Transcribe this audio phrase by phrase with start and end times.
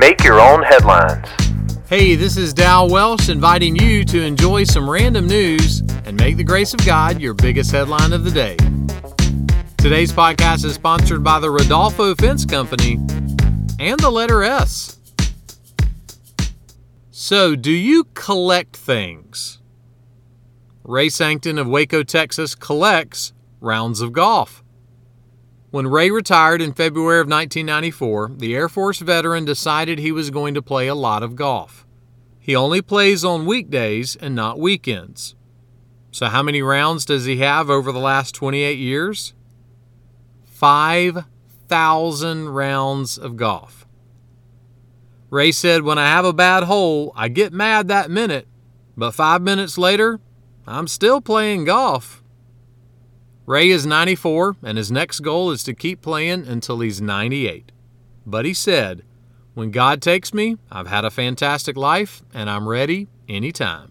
[0.00, 1.28] Make your own headlines.
[1.86, 6.42] Hey, this is Dal Welsh inviting you to enjoy some random news and make the
[6.42, 8.56] grace of God your biggest headline of the day.
[9.76, 12.94] Today's podcast is sponsored by the Rodolfo Fence Company
[13.78, 14.98] and the letter S.
[17.10, 19.58] So, do you collect things?
[20.82, 24.64] Ray Sancton of Waco, Texas collects rounds of golf.
[25.70, 30.54] When Ray retired in February of 1994, the Air Force veteran decided he was going
[30.54, 31.86] to play a lot of golf.
[32.40, 35.36] He only plays on weekdays and not weekends.
[36.10, 39.32] So, how many rounds does he have over the last 28 years?
[40.44, 43.86] 5,000 rounds of golf.
[45.30, 48.48] Ray said, When I have a bad hole, I get mad that minute,
[48.96, 50.18] but five minutes later,
[50.66, 52.24] I'm still playing golf.
[53.50, 57.72] Ray is 94, and his next goal is to keep playing until he's 98.
[58.24, 59.02] But he said,
[59.54, 63.90] When God takes me, I've had a fantastic life, and I'm ready anytime.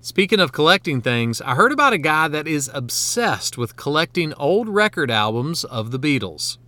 [0.00, 4.68] Speaking of collecting things, I heard about a guy that is obsessed with collecting old
[4.68, 6.58] record albums of the Beatles.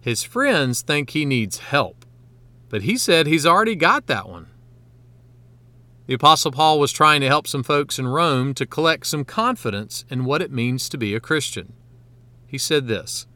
[0.00, 2.06] His friends think he needs help,
[2.70, 4.46] but he said he's already got that one.
[6.06, 10.04] The Apostle Paul was trying to help some folks in Rome to collect some confidence
[10.10, 11.72] in what it means to be a Christian.
[12.46, 13.26] He said this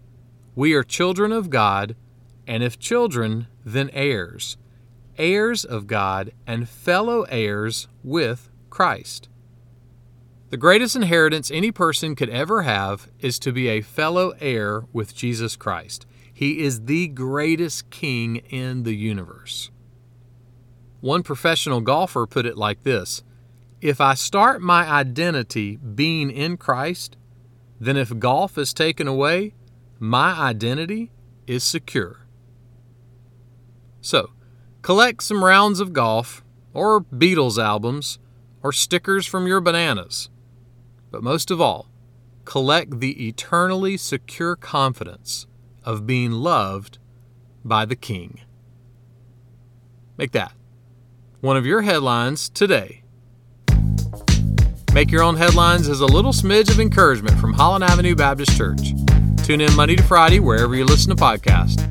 [0.55, 1.97] We are children of God,
[2.47, 4.58] and if children, then heirs,
[5.16, 9.30] heirs of God, and fellow heirs with Christ.
[10.50, 15.14] The greatest inheritance any person could ever have is to be a fellow heir with
[15.14, 16.05] Jesus Christ.
[16.32, 19.70] He is the greatest king in the universe.
[21.00, 23.22] One professional golfer put it like this
[23.80, 27.16] If I start my identity being in Christ,
[27.80, 29.54] then if golf is taken away,
[30.00, 31.10] my identity
[31.46, 32.26] is secure.
[34.00, 34.30] So,
[34.82, 36.42] collect some rounds of golf,
[36.74, 38.19] or Beatles albums,
[38.62, 40.30] or stickers from your bananas.
[41.10, 41.88] But most of all,
[42.44, 45.47] collect the eternally secure confidence
[45.84, 46.98] of being loved
[47.65, 48.41] by the King.
[50.16, 50.53] Make that
[51.41, 53.03] one of your headlines today.
[54.93, 58.93] Make Your Own Headlines is a little smidge of encouragement from Holland Avenue Baptist Church.
[59.44, 61.84] Tune in Monday to Friday wherever you listen to podcasts.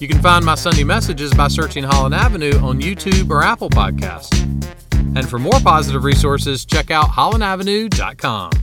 [0.00, 4.42] You can find my Sunday messages by searching Holland Avenue on YouTube or Apple Podcasts.
[5.16, 8.61] And for more positive resources, check out hollandavenue.com.